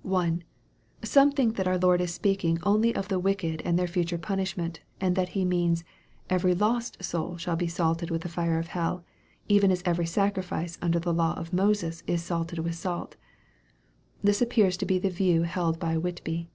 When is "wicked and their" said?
3.18-3.86